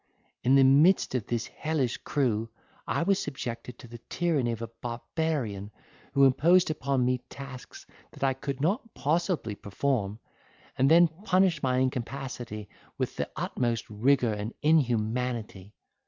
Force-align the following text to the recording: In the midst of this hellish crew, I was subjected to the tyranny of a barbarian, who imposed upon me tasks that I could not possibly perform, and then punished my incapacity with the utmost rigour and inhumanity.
In 0.41 0.55
the 0.55 0.63
midst 0.63 1.13
of 1.13 1.27
this 1.27 1.45
hellish 1.45 1.97
crew, 1.97 2.49
I 2.87 3.03
was 3.03 3.21
subjected 3.21 3.77
to 3.77 3.87
the 3.87 3.99
tyranny 4.09 4.51
of 4.51 4.63
a 4.63 4.71
barbarian, 4.81 5.69
who 6.13 6.25
imposed 6.25 6.71
upon 6.71 7.05
me 7.05 7.19
tasks 7.29 7.85
that 8.13 8.23
I 8.23 8.33
could 8.33 8.61
not 8.61 8.95
possibly 8.95 9.53
perform, 9.53 10.17
and 10.75 10.89
then 10.89 11.07
punished 11.23 11.61
my 11.61 11.77
incapacity 11.77 12.67
with 12.97 13.15
the 13.15 13.29
utmost 13.35 13.87
rigour 13.91 14.33
and 14.33 14.55
inhumanity. 14.63 15.75